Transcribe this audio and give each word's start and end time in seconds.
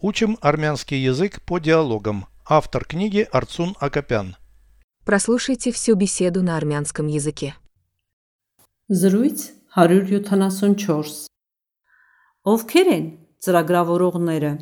Учим 0.00 0.38
армянский 0.40 0.96
язык 1.02 1.42
по 1.42 1.58
диалогам. 1.58 2.26
Автор 2.48 2.84
книги 2.84 3.26
Арцун 3.32 3.74
Акопян. 3.80 4.36
Прослушайте 5.04 5.72
всю 5.72 5.96
беседу 5.96 6.40
на 6.40 6.56
армянском 6.56 7.08
языке. 7.08 7.56
Զրույց 8.88 9.52
174 9.74 11.26
Ովքեր 12.46 12.88
են 12.94 13.06
ծրագրավորողները։ 13.42 14.52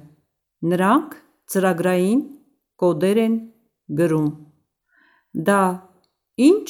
Նրանք 0.73 1.11
ծրագրային 1.53 2.23
կոդեր 2.81 3.21
են 3.27 3.35
գրում։ 4.01 4.31
Դա 5.37 5.61
ինչ 6.49 6.69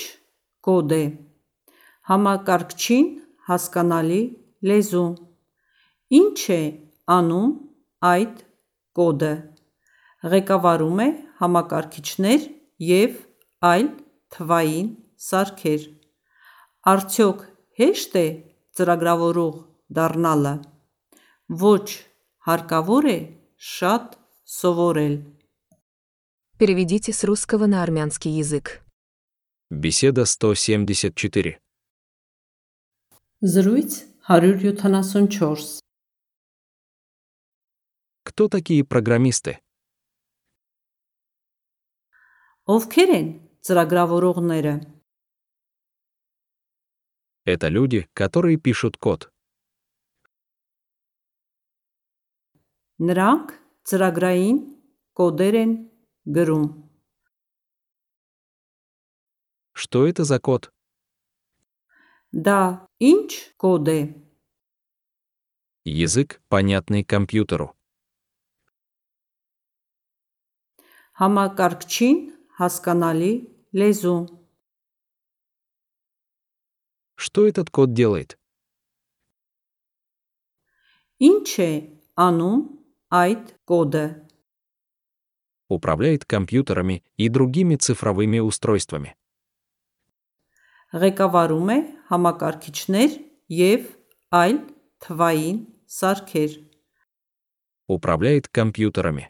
կոդ 0.67 0.97
է։ 0.99 1.05
Համակարգչին 2.11 3.07
հասկանալի 3.47 4.23
լեզու։ 4.67 5.07
Ինչ 6.19 6.41
է 6.51 6.61
անում 7.17 7.55
այդ 8.11 8.43
կոդը։ 8.98 9.34
Ղեկավարում 10.32 11.00
է 11.06 11.08
համակարգիչներ 11.42 12.48
և 12.88 13.18
այլ 13.72 13.88
թվային 14.36 14.90
սարքեր։ 15.28 15.88
Արդյոք 16.92 17.44
հեշտ 17.82 18.18
է 18.22 18.26
ծրագրավորող 18.78 19.56
դառնալը։ 19.98 20.54
Ոչ, 21.62 21.88
հարկավոր 22.48 23.10
է 23.12 23.20
շատ 23.58 24.18
սովորել։ 24.60 25.16
Переведите 26.62 27.12
с 27.12 27.24
русского 27.24 27.66
на 27.66 27.82
армянский 27.82 28.32
язык. 28.38 28.82
Беседа 29.72 30.26
174. 30.26 31.58
Զրույց 33.42 34.06
174 34.28 35.85
Кто 38.36 38.48
такие 38.48 38.84
программисты? 38.84 39.60
Ովքեր 42.70 43.10
են 43.18 43.28
ծրագրավորողները։ 43.66 44.74
Это 47.44 47.68
люди, 47.70 48.08
которые 48.14 48.58
пишут 48.58 48.98
код. 48.98 49.32
Նրանք 53.02 53.58
ծրագրային 53.90 54.58
կոդեր 55.18 55.56
են 55.64 55.72
գրում։ 56.38 56.66
Что 59.74 60.06
это 60.06 60.24
за 60.24 60.38
код? 60.40 60.70
Դա 62.32 62.86
ինչ 63.02 63.58
կոդ 63.58 63.90
է։ 63.90 64.00
Язык, 65.84 66.40
понятный 66.48 67.04
компьютеру. 67.04 67.74
Համակարգչին 71.22 72.20
հասկանալի 72.60 73.34
լեզու։ 73.78 74.20
Что 77.22 77.46
этот 77.48 77.70
код 77.70 77.94
делает? 77.94 78.38
Ինչ 81.22 81.48
է 81.62 81.72
անում 82.18 82.62
այդ 83.14 83.44
կոդը։ 83.70 84.06
Управляет 85.70 86.26
компьютерами 86.26 87.04
и 87.16 87.30
другими 87.30 87.76
цифровыми 87.76 88.40
устройствами. 88.40 89.14
Ղեկավարում 90.92 91.70
է 91.72 91.78
համակարգիչներ 92.10 93.12
և 93.60 93.86
այլ 94.34 94.58
թվային 95.06 95.60
սարքեր։ 95.88 96.52
Управляет 97.88 98.50
компьютерами. 98.50 99.30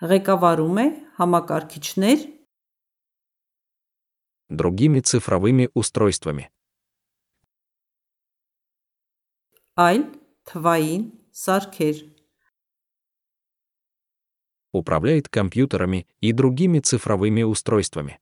Ղեկավարում 0.00 0.78
է 0.84 0.86
համակարգիչներ 1.18 2.28
Другими 4.50 5.00
цифровыми 5.00 5.68
устройствами. 5.74 6.50
այլ 9.80 10.02
թվային 10.50 11.04
սարքեր։ 11.40 11.96
Управляет 14.72 15.28
компьютерами 15.28 16.06
и 16.20 16.32
другими 16.32 16.80
цифровыми 16.80 17.42
устройствами. 17.42 18.18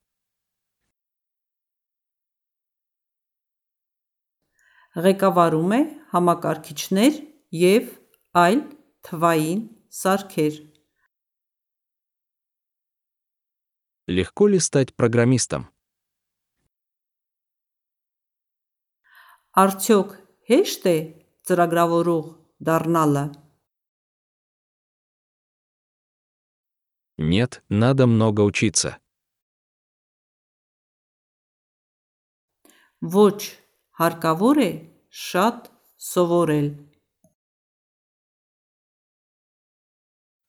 Ղեկավարում 4.94 5.72
է 5.78 5.80
համակարգիչներ 6.14 7.18
և 7.64 7.90
այլ 8.44 8.62
թվային 9.08 9.60
սարքեր։ 10.02 10.54
Легко 14.06 14.48
ли 14.48 14.58
стать 14.58 14.94
программистом? 14.94 15.68
Արդյոք 19.58 20.14
հեշտ 20.48 20.86
է 20.86 20.96
ծրագրավորող 21.48 22.26
դառնալը։ 22.68 23.24
Нет, 27.18 27.62
надо 27.68 28.06
много 28.06 28.42
учиться. 28.42 29.00
Ոչ, 33.02 33.38
հարկավոր 33.98 34.58
է 34.62 34.70
շատ 35.10 35.68
սովորել։ 35.98 36.68